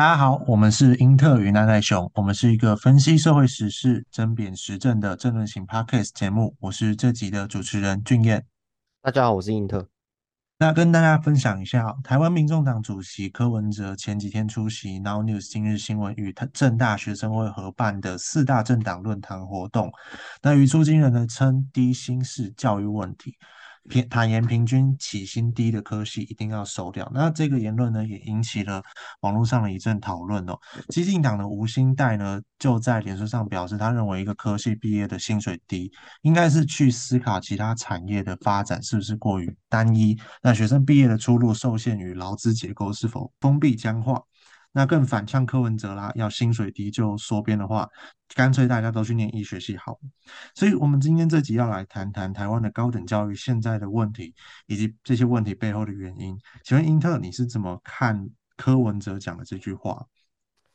[0.00, 6.56] 大家好，我们是英特与奈奈熊，我们是一个分析社会时事、争辩时政的政论型 podcast 节目。
[6.58, 8.42] 我是这集的主持人俊彦。
[9.02, 9.86] 大家好，我是英特。
[10.58, 19.92] 那跟大家分享一下，台湾民众党主席柯文哲前几天出席 Now News 今日新闻与政大学生会合办的四大政党论坛活动。
[20.40, 23.36] 那语出惊人的称低薪是教育问题。
[23.88, 27.10] 平坦言，平均起薪低的科系一定要收掉。
[27.14, 28.82] 那这个言论呢，也引起了
[29.20, 30.58] 网络上的一阵讨论哦。
[30.88, 35.90] 激进党的吴兴代呢，就在脸书上表示，他认为一个科系毕业的薪水低，
[36.22, 40.16] 应该是去思考其他产业的发展是不是过于单一。
[40.42, 44.22] 那学生毕业的出路受限于劳资结构是否封闭僵化。
[44.72, 47.88] 那更反呛柯文哲啦，要薪水低就缩编的话，
[48.36, 49.98] 干脆大家都去念医学系好。
[50.54, 54.32] 所以，我们今天这集要来谈谈台湾的高等教育现在的问题，
[54.66, 56.38] 以及这些问题背后的原因。
[56.62, 60.06] 请问英特，你是怎么看柯文哲讲的这句话？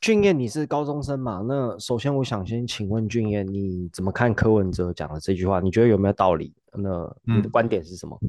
[0.02, 1.42] 俊彦，你是高中生嘛？
[1.48, 5.62] 那首先，我想先请问俊彦，你怎么看柯文哲讲的这句话？
[5.62, 6.54] 你觉得有没有道理？
[6.74, 8.20] 那你的观点是什么？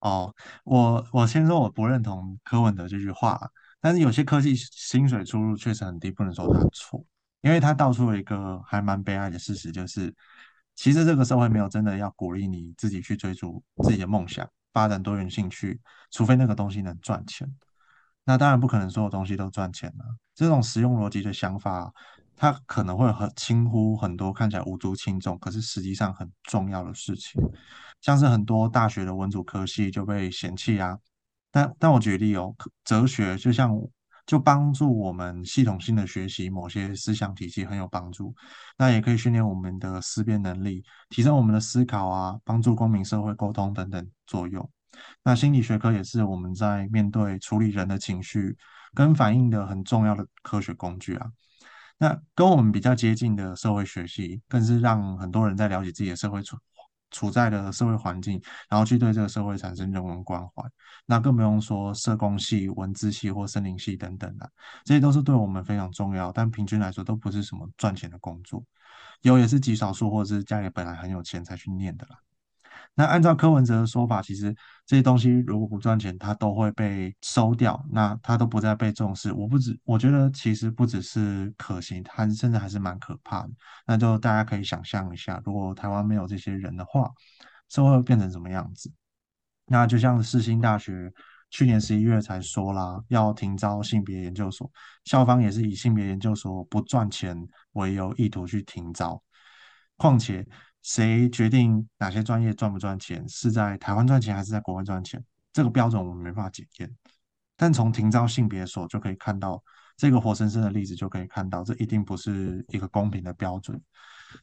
[0.00, 3.40] 哦，我我先说我不认同柯文哲这句话。
[3.80, 7.04] 但是有些科技薪水出入确实很低，不能说他错，
[7.42, 10.14] 因为他道出了一个还蛮悲哀的事实，就是
[10.74, 17.48] 其实这个社会没有真的要鼓励你自己去追逐自己的梦想，发展多元兴趣，除非那个东西能赚钱。
[18.24, 20.04] 那当然不可能所有东西都赚钱了。
[20.34, 21.90] 这种实用逻辑的想法，
[22.36, 27.40] 它可能会很轻忽很多看起来无足轻重，可是实际上很重要的事情，
[28.00, 30.98] 像是很多大学的文组科系就被嫌弃啊。
[31.50, 32.54] 但但我举例哦，
[32.84, 33.70] 哲学就像
[34.26, 38.34] 就帮助我们系统性的学习某些思想体系很有帮助，
[38.76, 44.70] 那也可以训练我们的思辨能力，提升我们的思考啊，帮助公民社会沟通等等作用。
[45.22, 48.56] 那心理学科也是我们在面对处理人的情绪
[48.94, 51.26] 跟反应的很重要的科学工具啊。
[51.98, 56.42] 那跟我们比较接近的社会学系，更是让很多人在了解自己的社会
[57.10, 57.30] 处。
[57.30, 60.62] 在的社会环境，然后去对这个社会产生人文关怀，
[61.06, 64.50] 那更不用说社工系、文字系或森林系等等的，
[64.84, 68.64] 这些都是对我们非常重要，但平均来说都不是什么赚钱的工作，
[69.22, 72.16] 有也是极少数，或者是家里本来很有钱才去念的啦。
[72.94, 74.52] 那按照柯文哲的说法，其实
[74.84, 79.32] 这些东西如果不赚钱，它都会被收掉，那它都不再被重视。
[79.32, 83.50] 我不止，我觉得其实不只是可行，它甚至还是蛮可怕的。
[83.86, 87.08] 那就大家可以想象一下，如果台湾没有这些人的话，
[87.68, 88.92] 社会会变成什么样子？
[89.66, 91.12] 那就像世新大学
[91.50, 94.68] 去年十一月才说啦，要停招性别研究所，
[95.04, 97.36] 校方也是以性别研究所不赚钱
[97.74, 99.22] 为由，意图去停招。
[99.96, 100.44] 况且。
[100.82, 103.28] 谁决定哪些专业赚不赚钱？
[103.28, 105.22] 是在台湾赚钱还是在国外赚钱？
[105.52, 106.90] 这个标准我们没办法检验。
[107.56, 109.62] 但从停招性别所就可以看到，
[109.96, 113.80] 这个活生生的例子就可以看到，这一定不是一个公平的标准。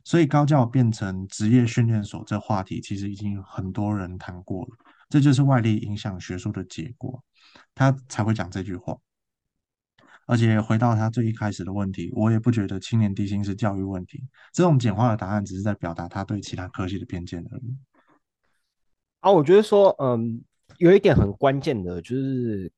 [0.03, 4.71] 所以高教变成职业训练所这话题，其实已经很多人谈过了。
[5.07, 7.23] 这就是外力影响学术的结果，
[7.73, 8.97] 他才会讲这句话。
[10.25, 14.23] 而且回到他最一开始的问题，我也不觉得青年低薪是教育问题。
[14.51, 17.77] 这种简化的答案只是在表达他对其他科系的偏见而已。
[19.19, 20.41] 啊，我觉得说，嗯，
[20.77, 22.71] 有一点很关键的就是，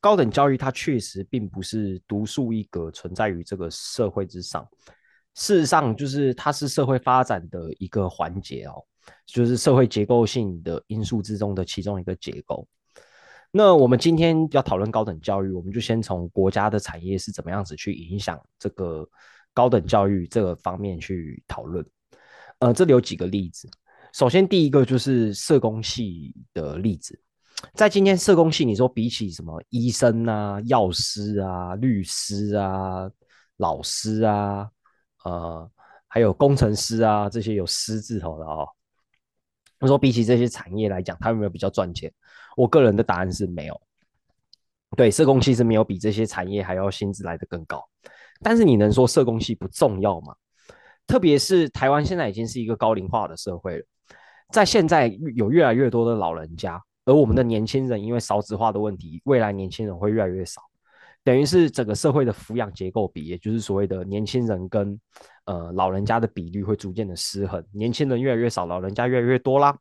[0.00, 4.66] 高等教育它确实并不是独树一格存在于这个社会之上。
[5.34, 8.82] 事实上，就是它是社会发展的一个环节哦，
[9.24, 12.66] 就是社会结构性的因素之中的其中一个结构。
[13.50, 19.08] 那我们今天要讨论高等教育，我们就先从国家的产业是怎么样子去影响这个
[19.54, 21.84] 高等教育这个方面去讨论。
[22.58, 23.68] 呃，这里有几个例子。
[24.12, 27.18] 首先，第一个就是社工系的例子。
[27.74, 33.10] 在今天社工系，你说比起什么医生啊、药师啊、律师啊、
[33.56, 34.68] 老师啊、
[35.24, 35.70] 呃，
[36.06, 38.68] 还有工程师啊这些有“师”字头的哦，
[39.80, 42.12] 我说比起这些产业来讲，他们有没有比较赚钱？
[42.58, 43.80] 我个人的答案是没有，
[44.96, 47.88] 对，社工系是没有比这些产业还要薪资来的更高。
[48.42, 50.34] 但是你能说社工系不重要吗？
[51.06, 53.84] 特别是台湾现在已经是一个高龄化的社会了，
[54.50, 55.06] 在现在
[55.36, 60.60] 有越来越多的老人家，而我们的年轻人因为少子化的问题，未来年轻人会越来越少，
[61.22, 65.00] 等于是整个社会的抚养结构比，也就是所谓的年轻人跟
[65.44, 69.78] 呃老人家的比率会逐渐的失衡，年轻人越来越少，老人家越来越多啦。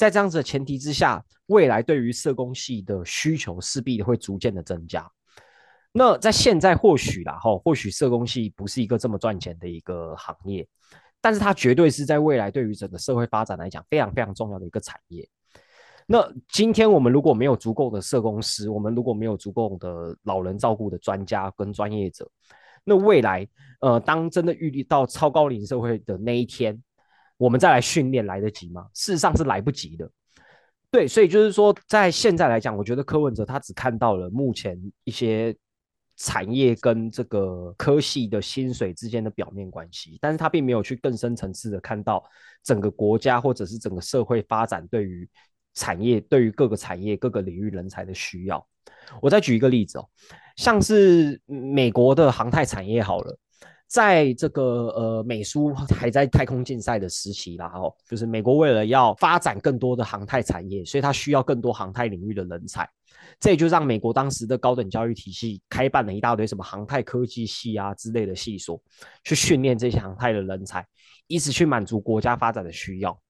[0.00, 5.06] 在这样子的前提之下，未来对于社工系的需求势必会逐渐的增加。
[5.92, 10.66] 那在现在或许啦，哈，或许社工系不是一个这么赚钱的一个行业，
[11.20, 15.28] 但是它绝对是在未来对于整个社会发展来讲非常非常重要的一个产业。
[16.06, 22.26] 那今天我们如果没有足够的社工师，我们如果没有足够的老人照顾的专家跟专业者，
[22.84, 23.46] 那未来
[23.82, 26.82] 呃，当真的遇到超高龄社会的那一天，
[27.40, 28.86] 我们再来训练来得及吗？
[28.92, 30.06] 事实上是来不及的。
[30.90, 35.56] 对，所以就是说，在现在来讲，我觉得柯文哲他只看到了目前一些
[36.18, 42.22] 产业跟这个科系的薪水之间的表面关系，但是他并没有去更深层次的看到
[42.62, 45.26] 整个国家或者是整个社会发展对于
[45.72, 48.66] 产业、对于各个产业、各个领域人才的需要。
[49.22, 50.06] 我再举一个例子哦，
[50.56, 53.38] 像是美国的航太产业好了。
[53.90, 62.88] 在这个呃美苏还在太空竞赛的时期啦，哦，就是美国为了要发展更多的航太产业，所以它需要更多航太领域的人才，
[63.40, 68.80] 这也就让美国当时的高等教育体系开办了一大堆什么航太科技系啊之类的系所，
[69.24, 70.86] 去训练这些航太的人才，
[71.26, 73.20] 以此去满足国家发展的需要。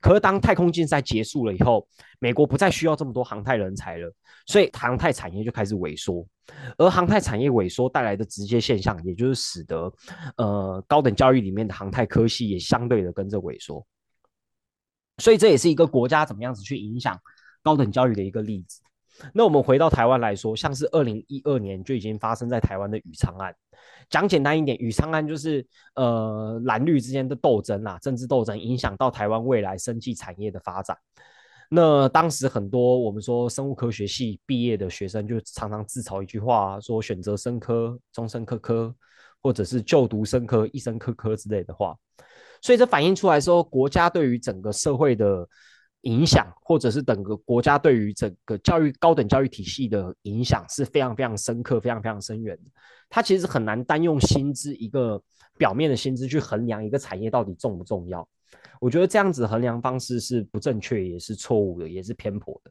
[0.00, 1.86] 可是当太空竞赛结束了以后，
[2.20, 4.12] 美国不再需要这么多航太人才了，
[4.46, 6.26] 所以航太产业就开始萎缩。
[6.76, 9.92] 而航太产业萎缩带来的直接现象，也就是使得
[10.36, 13.86] 呃高等教育里面的航太科系也相对的跟着萎缩。
[15.18, 17.20] 所以这也是一个国家怎么样子去影响
[17.62, 18.80] 高等教育的一个例子。
[19.34, 23.54] 那我们回到台湾来说，像是二零一二年就已经发生在台湾的宇昌案。
[24.08, 30.96] 讲简单一点，宇昌案就是呃蓝绿之间的斗争啦，政治斗争影响到台湾未来生技产业的发展。
[31.68, 38.94] 那当时很多我们说生物科学系毕业的学生就常常自嘲一句话，说选择生科终身科科，
[39.42, 41.96] 或者是就读生科一生科科之类的话。
[42.62, 45.48] 所以这反映出来说，国家对于整个社会的。
[46.02, 52.70] 影响，或者是整个国家对于整个教育高等教育体系的影响是非常非常深刻、非常非常深远的。
[53.10, 55.20] 它其实很难单用薪资一个
[55.56, 58.26] 表面的薪资去衡量一个产业到底重不重要。
[58.80, 62.70] 我觉得这样子衡量方式是不正确，也是错误的，也是偏颇的。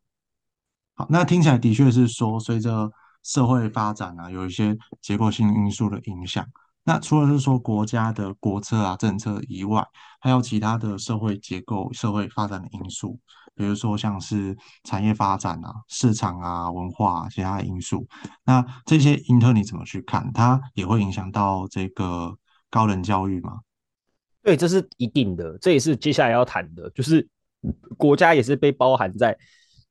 [0.95, 2.91] 好，那听起来的确是说，随着
[3.23, 6.47] 社会发展啊，有一些结构性因素的影响。
[6.87, 9.85] 那除了是说国家的国策啊政策以外，
[10.21, 13.19] 还有其他的社会结构、社会发展的因素，
[13.53, 14.55] 比如说像是
[14.85, 18.07] 产业发展啊、市场啊、文化其他的因素。
[18.45, 20.31] 那这些因特你怎么去看？
[20.33, 22.33] 它也会影响到这个
[22.69, 23.59] 高等教育吗？
[24.41, 27.27] 对，这是一定的，这也是接下来要谈的，就是
[27.97, 29.37] 国家也是被包含在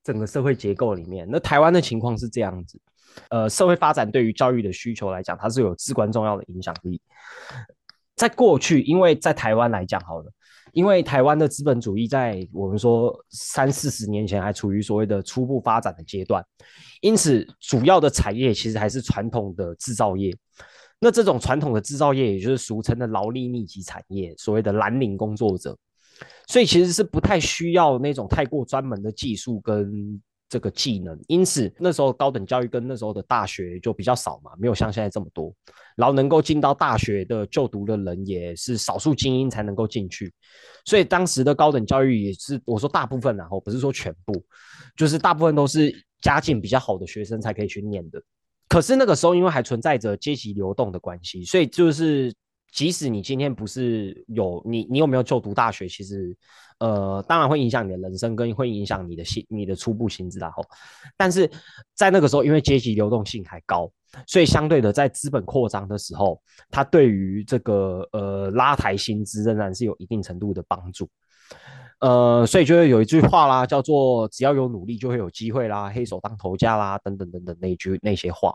[0.02, 1.28] 整个社会结构里面。
[1.31, 2.81] 那台湾的情况是这样子。
[3.30, 7.00] 呃，社会发展对于教育的需求来讲，它是有至关重要的影响力。
[8.14, 10.32] 在过去，因为在台湾来讲，好了，
[10.72, 16.42] 因为台湾的资本主义在我们说三四十年前还处于所谓的初步发展的阶段，
[17.00, 20.34] 因此主要的产业其实还是传统的制造业。
[20.98, 25.76] 那这种传统的制造业，也就是俗称的劳力密集产业，所谓的蓝领工作者，
[26.46, 30.20] 所以其实是不太需要那种太过专门的技术跟。
[30.48, 35.52] 这个技能，因此那时候高等教育跟那时候的大学就比较少嘛，没有像现在这么多。
[35.96, 40.32] 然后能够进到大学的就读的人也是少数精英才能够进去，
[40.84, 44.44] 所以当时的高等教育也是我说大部分然后不是说全部，
[44.94, 48.22] 就是大部分都是家境比较好的学生才可以去念的。
[48.69, 52.32] 可是那个时候因为还存在着阶级流动的关系，所以就是
[52.72, 56.36] 即使你今天不是有你你有没有就读大学，其实。
[56.78, 60.62] 呃，当然会影响你的人生，跟会影响你的薪、你的初步薪资然后，
[61.17, 61.50] 但是
[61.94, 63.91] 在那个时候，因为阶级流动性还高，
[64.26, 66.38] 所以相对的，在资本扩张的时候，
[66.70, 71.08] 它对于这个呃拉抬薪资仍然是有一定程度的帮助。
[72.00, 78.52] 呃，所以就会有一句话啦，叫做“只要有努力，就会有机会啦，黑手当头家啦”等等等等那句那些话。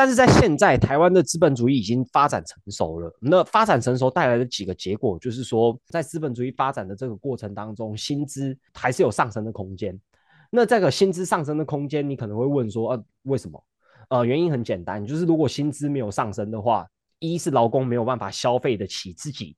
[0.00, 3.14] 但是在现在，台湾的资本主义已经发展成熟了。
[3.20, 10.00] 那发展成熟带来的几个结果，就是说，在资本主义发展的这个过程当中，薪资还是有上升的空间。
[10.48, 13.62] 那这个薪资上升的空间，你可能会问说，呃，为什么？
[14.08, 16.88] 呃，原因很简单，就是如果薪资没有上升的话，
[17.18, 19.54] 一是劳工没有办法消费得起自己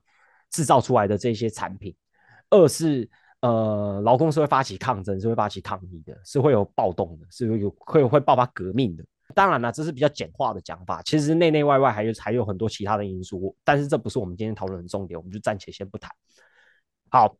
[0.50, 1.94] 制造出来的这些产品，
[2.50, 3.08] 二是
[3.42, 9.04] 呃，劳工是会发起抗争，是会发起抗议的，是会有暴动的，是有会会爆发革命的。
[9.34, 16.10] 当然了，这是比较简化的讲法，其实内内外外还有还有很多其他的因素，但是这不是我们今天讨论的重点，我们就暂且先不谈。
[17.10, 17.36] 好，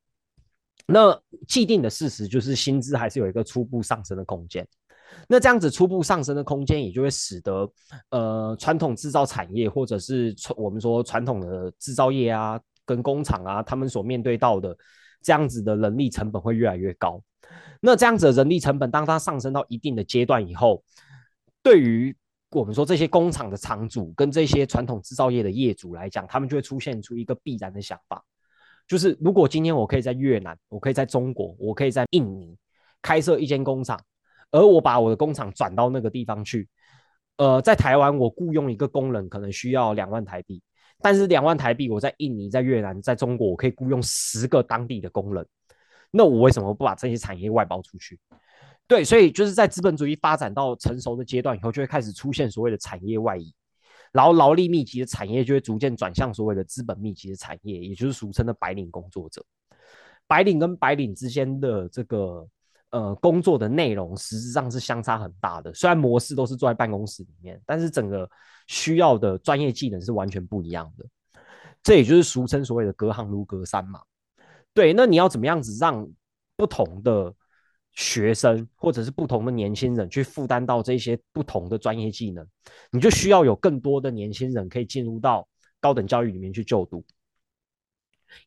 [0.86, 4.66] 那既定的事实就是薪资还是有一个初步上升的空间，
[5.28, 7.70] 那这样子初步上升的空间，也就会使得
[8.10, 14.76] 呃传统制造产业或者是我们说传统的制造业啊跟工厂啊，他们所面对到的
[15.22, 17.22] 这样子的人力成本会越来越高。
[17.80, 20.82] 那这样子的人力成本，当它上升到一定的阶段以后，
[21.62, 22.14] 对于
[22.50, 28.22] 我们说这些工厂的厂主跟这些传统制造业的业主来讲，他们就会出现出一个必然的想法，
[28.86, 32.56] 就是如果今天我可以在越南，我可以在中国，我可以在印尼
[33.00, 33.98] 开设一间工厂，
[34.50, 36.68] 而我把我的工厂转到那个地方去，
[37.38, 40.62] 呃，在台湾我雇佣一个工人可能需要两万台币，
[41.00, 45.46] 但是两万台币我在印尼、在越南、在中国，我可以雇佣十个当地的工人，
[46.10, 48.18] 那我为什么不把这些产业外包出去？
[48.92, 53.50] 对，所以就是在资本主义发展到成熟的阶段以后，就会开始出现所谓的产业外移，
[54.12, 59.42] 然后劳力密集的产业就会逐渐转向所谓的资本密集的产业，也就是俗称的白领工作者。
[60.26, 62.46] 白领跟白领之间的这个
[62.90, 65.72] 呃工作的内容，实质上是相差很大的。
[65.72, 68.28] 虽然模式都是坐在办公室里面，但是整个
[68.66, 71.06] 需要的专业技能是完全不一样的。
[71.82, 74.02] 这也就是俗称所谓的隔行如隔山嘛。
[74.74, 76.06] 对，那你要怎么样子让
[76.58, 77.34] 不同的
[77.94, 82.46] 学生或者是不同的年轻人去负担到这些不同的专业技能？
[82.90, 85.48] 你就需要有更多的年轻人可以进入到
[85.80, 87.04] 高等教育里面去就读。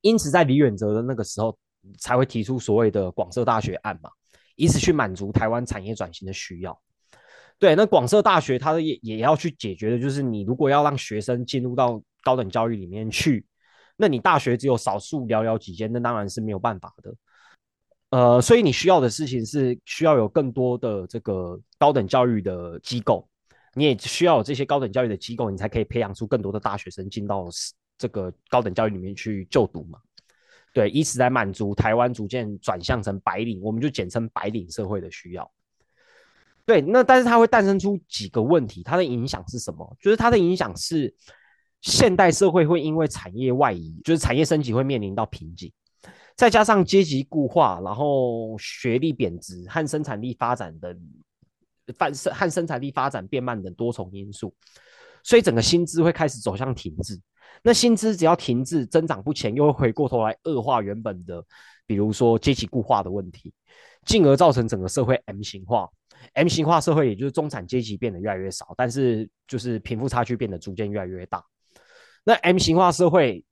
[0.02, 1.58] 因此，在李远哲的那个时候。
[2.00, 4.10] 才会提出所谓的广设大学案嘛，
[4.56, 6.82] 以此去满足台湾产业转型的需要。
[7.60, 13.46] 对，那广设大学它也也要去解决的，就是你如果要让学生进入到高等教育里面去，
[13.98, 17.14] 那你大学只有少数寥寥几间，那当然是没有办法的。
[18.10, 23.28] 呃，所以你需要的事情是需要有更多的这个高等教育的机构，
[23.74, 27.48] 你也需要有这些高等教育的机构，你才可以培养出更多的大学生进到
[27.98, 30.00] 这个高等教育里面去就读嘛。
[30.74, 35.50] 对，以此来满足台湾逐渐转向成白领，我们就简称白领社会的需要。
[36.66, 39.96] 对，那但是它会诞生出几个问题，它的影响是什么？
[40.02, 41.14] 就是它的影响是
[41.82, 45.72] 现代社会会因为产业外移，就是产业升级会面临到瓶颈，
[46.36, 50.96] 再加上阶级固化，然后学历贬值和生产力发展的
[51.98, 54.54] 反生和生产力发展变慢等多重因素，
[55.24, 57.20] 所以整个薪资会开始走向停滞。
[57.64, 61.44] 那薪资只要停滞增长不前，又会回过头来恶化原本的，
[61.88, 63.54] 比如说阶级固化的问题，
[64.06, 65.90] 进而造成整个社会 M 型化。
[66.34, 71.44] M 型化社会也就是中产阶级变得越来越少，但是就是贫富差距变得逐渐越来越大。
[72.24, 73.44] 那 M 型化社会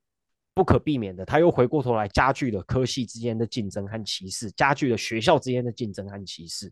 [0.55, 6.71] 不可避免的，它又回过头来加剧了科系之间的竞争和歧视，加剧了学校之间的竞争和歧视，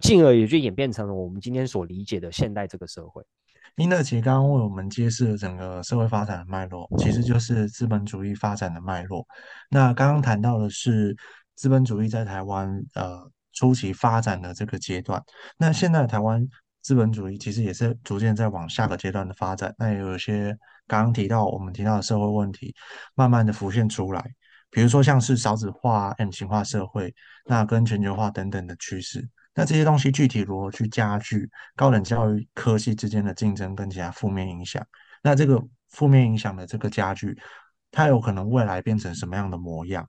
[0.00, 3.22] 进而也就演变成了我们今天所理解的现代这个社会。
[3.76, 9.24] 英德其实刚刚为我们揭示了整个社会发展的脉络，其实就是资本主义发展的脉络。
[9.70, 11.16] 那刚刚谈到的是
[11.54, 15.22] 资本主义在台湾呃初期发展的这个阶段。
[15.58, 16.48] 那现在台湾
[16.80, 19.72] 资本主义其实也是逐渐在往下个阶段的发展。
[19.78, 20.56] 那有一些
[20.88, 22.74] 刚刚提到我们提到的社会问题，
[23.14, 24.34] 慢慢的浮现出来，
[24.70, 27.14] 比如说像是少子化、M 型化社会，
[27.44, 29.28] 那跟全球化等等的趋势。
[29.54, 34.84] 那这些东西具体如何去加剧高等教育科系之间的竞争跟其他负面影响？
[35.22, 37.36] 那这个负面影响的这个加剧，
[37.90, 40.08] 它有可能未来变成什么样的模样？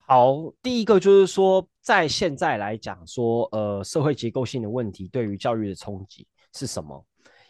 [0.00, 7.06] 好，第一个就是说，在现在来讲说，呃，社会结构性的问题对于教育的冲击是什么？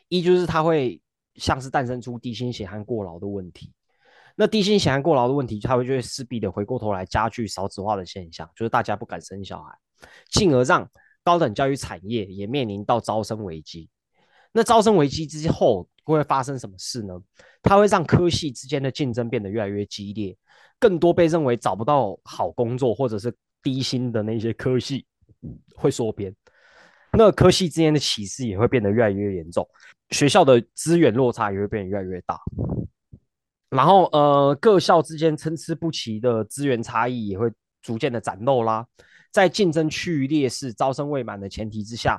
[0.09, 1.01] 一就是它会
[1.35, 3.73] 像是诞生出低薪血汗过劳的问题。
[4.37, 9.77] 那低薪血汗过劳的问题，它会就会势必的回过头来加剧少子化的现象，就是大家不敢生小孩，
[10.31, 10.89] 进而让
[11.23, 13.91] 高等教育产业也面临到招生危机，
[14.53, 17.21] 那招生危机之后会发生什么事呢？
[17.63, 20.35] 它会让科系之间的竞争变得越来越激烈，
[20.79, 25.05] 更多被认为找不到好工作或者是低薪的那些科系
[25.75, 26.35] 会缩编，
[27.23, 29.69] 那科系之间的歧视也会变得越来越严重，
[30.09, 32.41] 学校的资源落差也会变得越来越大，
[33.69, 38.87] 然后呃各校之间参差不齐的资源差异也会逐渐的展露啦。
[39.31, 42.19] 在竞争趋于劣势、招生未满的前提之下，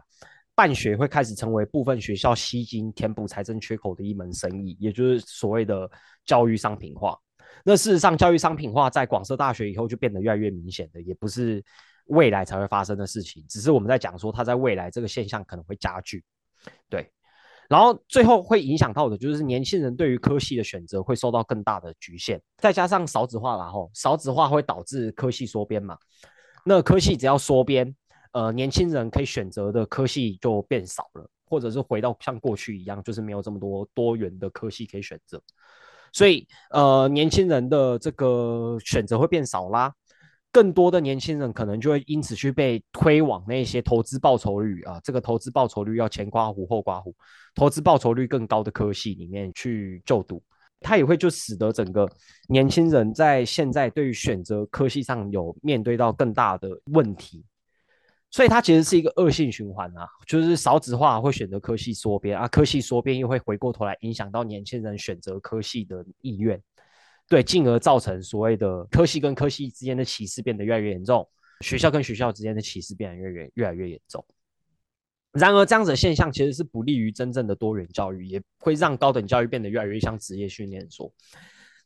[0.54, 5.90] 办学会开始成为部分学校吸金、填补财政缺口的一门生意，也就是所谓的
[6.28, 7.18] 教育商品化。
[7.66, 11.64] 那事实上，教育商品化在广设大学以后就变得越来越明显的，也不是
[12.08, 16.24] 未来才会发生的事情，只是我们在讲说它在未来这个现象可能会加剧。
[16.90, 17.12] 对，
[17.70, 25.98] 然后最后会影响到的就是年轻人对于科系的选择会受到更大的局限，再加上少子化，然后少子化会导致科系缩编嘛。
[26.66, 27.96] 那科系只要缩编，
[28.34, 35.42] 呃，年轻人可以选择的科系就变少了，或者是回到像过去一样，就是没有这么多多元的科系可以选择，
[36.14, 39.92] 所以呃，年轻人的这个选择会变少啦。
[40.52, 47.16] 更多的年轻人可能就会因此去被推往那些投资报酬率啊，这个投资报酬率要前刮胡后刮胡，
[47.56, 50.42] 投资报酬率更高的科系里面去就读。
[50.84, 52.10] 它也会就使得整个
[52.48, 57.46] 年轻人在现在对于选择科系上有面对到更大的问题，
[58.32, 66.60] 所以它其实是一个恶性循环啊，就是少子化会选择科系缩编啊，科系缩编又会回过头来影响到年轻人选择科系的意愿，
[67.32, 71.26] 对，进而造成所谓的科系跟科系之间的歧视变得越来越严重，
[71.62, 74.22] 学校跟学校之间的歧视变得越越越来越严重。
[75.32, 81.10] 然而，这样子的现象其实是不利于真正的多元教育，也会让高等教育变得越来越像职业训练所。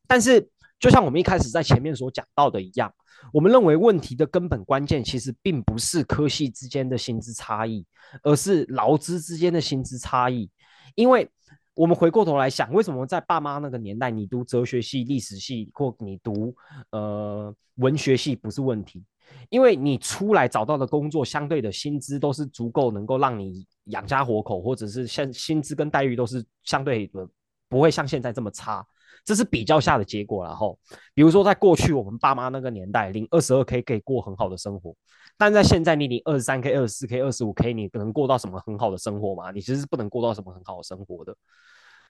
[0.07, 0.49] 但是，
[0.79, 2.91] 就像我们一开始在前面所讲到的一样，
[3.31, 7.85] 我们认为问题的根本关键其实并不是科系之间的薪资差异，
[8.23, 10.49] 而是劳资之间的薪资差异。
[10.95, 11.29] 因为
[11.75, 16.55] 我们回过头来想，为什么在爸妈那个年代，你读哲学系、历史系或你读
[16.91, 19.03] 呃文学系不是问题？
[19.49, 27.27] 因为你出来找到的工作，相对的薪资都是足够能够让你养家活口，或者是像薪资跟待遇都是相对的
[27.67, 28.85] 不会像现在这么差。
[29.25, 30.77] 这是比较下的结果，然后，
[31.15, 34.95] 比如说在过去我们爸妈那个年代，领二十二 k 可以过很好的生活，
[35.35, 39.49] 但在现在你领二十三 k、二十四 k、二十五 k，你能过到什么很好的生活吗？
[39.49, 41.35] 你其实是不能过到什么很好的生活的。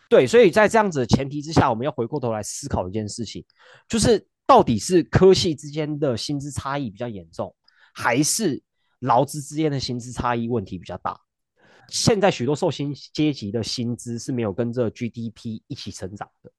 [0.10, 3.44] 对，所以在这样子的前提之下，我们要回过头来思考一件事情，
[3.88, 7.56] 就是到底是科系之间的薪资差异比较严重，
[7.94, 8.62] 还是
[9.00, 11.18] 劳资之间的薪资差异问题比较大？
[11.88, 16.52] 现在许多受薪阶级的薪资是没有跟着 GDP 一起成长的。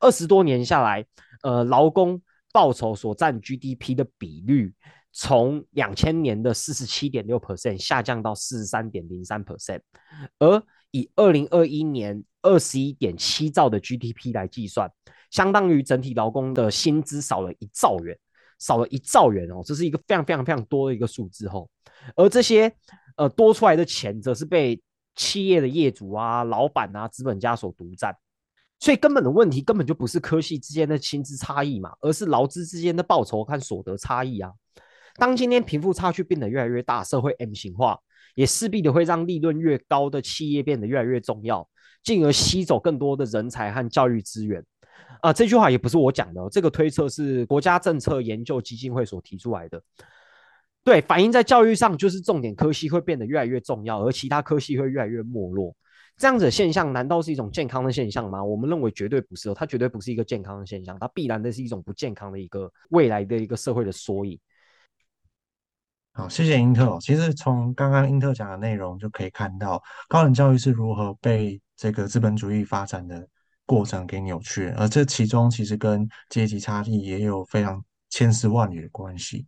[0.00, 1.04] 二十多年下来，
[1.42, 2.20] 呃，劳工
[2.52, 4.72] 报酬所占 GDP 的比率，
[5.12, 9.80] 从两千年的四十七点六 percent 下降到四十三点零三 percent，
[10.38, 14.90] 而以二零二一年二十一点七兆的 GDP 来计算，
[15.30, 18.16] 相当于整体劳工的薪资少了一兆元，
[18.58, 21.68] 少了一兆元哦，这是一个非常非常非常多的一个数字哦，
[22.14, 22.72] 而这些
[23.16, 24.80] 呃多出来的钱，则是被
[25.14, 28.16] 企业的业主啊、老板啊、资本家所独占。
[28.78, 34.52] 所以根本的问题根本就不是科系之间的薪资差异嘛，而是劳资之间的报酬和所得差异啊。
[35.16, 37.98] 当今天贫富差距变得越来越大，社会 M 型化，
[38.34, 41.66] 也势必的会让利润越高的企业变得越来越重要，
[42.02, 44.62] 进而吸走更多的人才和教育资源。
[45.22, 49.80] 啊，这句话也不是我讲的，这个推测是国家政策研究基金会所提出来的。
[50.84, 55.74] 对，反映在教育上，就是重点科系会变得越来越重要，而其他科系会越来越没落。
[56.18, 58.42] 这样子的现象难道是一种健康的现象吗？
[58.42, 64.38] 我们认为绝对不是哦，它绝对不是一个健康的现象，它必然的是一种不健康的一个未来的一个社会的缩影。
[66.12, 66.96] 好，谢谢英特。
[67.00, 73.28] 其实从刚刚英特讲的内容就可以看到，高等教育是如何被这个资本主义发展的
[73.66, 79.46] 过程给扭曲，而这其中其实跟阶级差异也有非常千丝万缕的关系。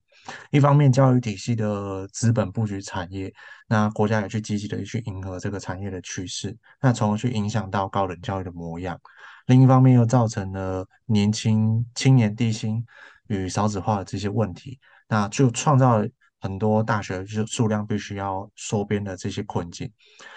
[0.51, 3.33] 一方面，教育体系的资本布局产业，
[3.67, 8.99] 那国家也去积极的去迎合这个产业的趋势，那从而去影响到高等教育的模样。
[9.47, 12.85] 另一方面，又造成了年轻青年低薪
[13.29, 14.79] 与少子化的这些问题，
[15.09, 16.07] 那就创造了
[16.41, 19.91] 很多大学就数量必须要缩编的这些困境。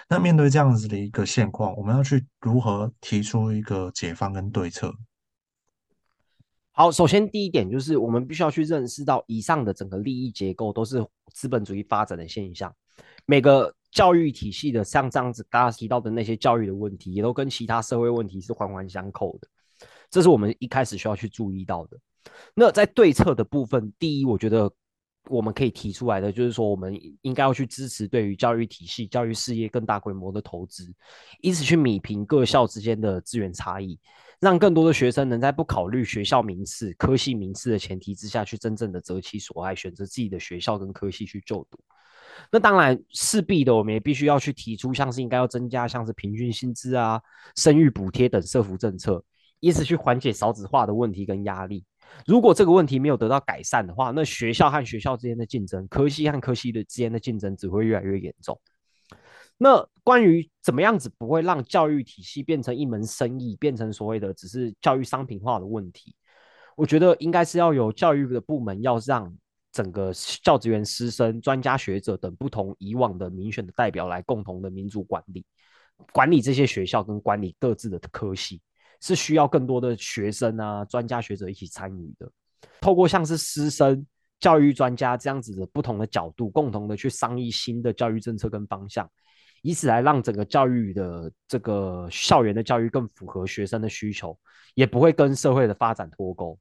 [0.08, 4.90] 那面对这样子的一个现况，我们要去如何提出一个解放跟对策？
[6.74, 11.04] 好，首先第一点就是我们必须要去认识到，以上的整个利益结构都是
[11.34, 12.74] 资本主义发展的现象。
[13.26, 19.46] 每个教育体系的像这样子大家提到的那些教育的问题，也都跟其他社会问题是环环相扣的。
[20.10, 21.98] 这是我们一开始需要去注意到的。
[22.54, 24.70] 那在对策的部分，第一，我觉得
[25.28, 30.90] 我们可以提出来的就是说，我们应该要去支持对于教育体系、教育事业更大规模的投资，
[31.42, 33.98] 以此去弭平各校之间的资源差异。
[34.42, 41.78] 让更多的学生能在不考虑学校名次、科系名次的前提之下去真正的择其所爱，选择自己的学校跟科系去就读。
[42.50, 47.22] 那当然势必的，我们也必须要去提出，像是应该要增加像是平均薪资啊、
[47.54, 49.24] 生育补贴等社福政策，
[49.60, 51.84] 以此去缓解少子化的问题跟压力。
[52.26, 58.60] 如果这个问题没有得到改善的话，那学校和学校之间的竞争、科系和科系的之间的竞争只会越来越严重。
[59.56, 66.14] 那关于怎么样子不会让教育体系变成一门生意，变成所谓的只是教育商品化的问题，
[66.76, 69.32] 我觉得应该是要有教育的部门要让
[69.70, 70.12] 整个
[70.42, 75.46] 教职员、师生、专家学者等不同以往的民选的代表来共同的民主管理，
[76.12, 78.60] 管理这些学校跟管理各自的科系，
[79.00, 82.30] 是需要更多的学生啊、专家学者一起参与的，
[82.80, 84.04] 透过像是师生、
[84.40, 89.08] 教育专家这样子的不同的角度，共同的去商议新的教育政策跟方向。
[89.62, 94.38] 以此来让整个教育的这个校园的教育更符合学生的需求，
[94.74, 96.58] 也不会跟社会的发展脱钩。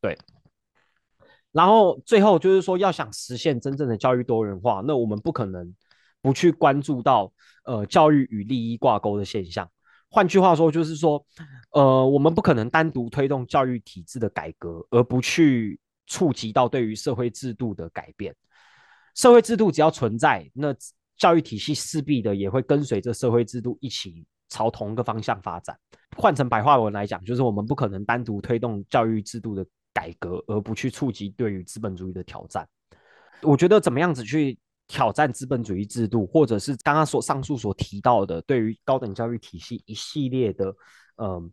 [0.00, 0.16] 对，
[1.50, 5.74] 然后最后就是说，要想实现真正的教育多元化，那我们不可能
[6.20, 7.32] 不去关注到
[7.64, 9.68] 呃教育与利益挂钩的现象。
[10.10, 11.24] 换句话说，就是说，
[11.72, 18.32] 呃，我们不可能单独推动教育体制的改革，而不去触及到对于社会制度的改变。
[19.14, 20.74] 社会制度只要存在，那
[21.16, 25.78] 教育体系势必的也会跟随着社会制度一起朝同一个方向发展。
[26.16, 32.68] 换成白话文来讲，就是我们不可能单独推动教育制度的改革，而不去触及对于资本主义的挑战。
[33.42, 40.74] 我觉得怎么样子去挑战资本主义制度，或者是刚刚所上述所提到的，对于高等教育体系一系列的，
[41.16, 41.50] 嗯，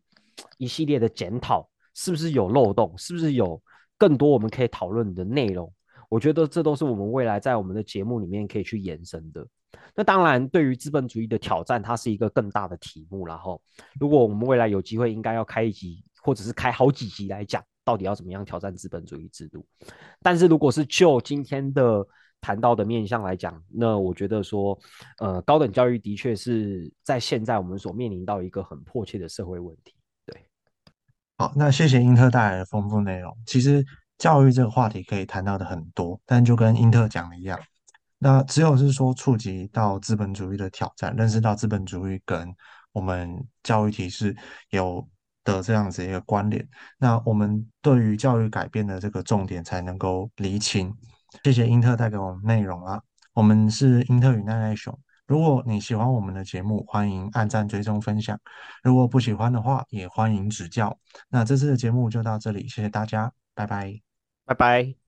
[0.58, 2.94] 一系列的检讨，是不是有漏洞？
[2.98, 3.62] 是不是有
[3.98, 5.72] 更多我们可以讨论的内容？
[6.12, 9.48] 我觉得这都是我们未来在我们的节目里面可以去延伸的。
[9.96, 13.26] 那当然，对于资本主义的挑战，它是一个更大的题目。
[13.26, 13.62] 然后，
[13.98, 19.66] 如果我们未来有机会，应该要开一集，或者是开好几集来讲，到底要怎么样挑战资本主义制度。
[20.22, 22.06] 但是，如果是就今天的
[22.42, 24.78] 谈到的面向来讲，那我觉得说，
[25.20, 29.96] 呃，高等教育的确是在现在我们所面临到一个很迫切的社会问题。
[30.26, 30.46] 对，
[31.38, 33.34] 好，那谢谢英特带来的丰富内容。
[33.46, 33.86] 其实。
[34.22, 37.60] 教育这个话题可以谈到的很多，但就跟英特讲的一样，
[38.20, 42.56] 那只有是说触及到资本主义的挑战，认识到资本主义跟
[42.92, 44.36] 我们教育体系
[44.70, 45.10] 有
[45.44, 46.64] 的这样子一个关联，
[47.00, 50.96] 那我们对于教育改变的这个重点才能够厘清。
[51.44, 53.02] 谢谢英特带给我们内容啊，
[53.34, 54.96] 我们是英特与奈奈熊。
[55.26, 58.38] 如果你喜欢我们的节目，欢迎按赞、追踪、分享；
[58.84, 60.96] 如果不喜欢的话，也欢迎指教。
[61.30, 64.11] 那这次的节目就到这里，谢谢大家，拜拜。
[64.52, 65.01] 拜拜。